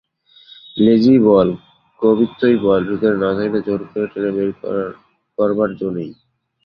[0.77, 1.49] লেজই বল
[2.01, 4.49] কবিত্বই বল ভিতরে না থাকলে জোর করে টেনে বের
[5.37, 6.09] করবার জো নেই।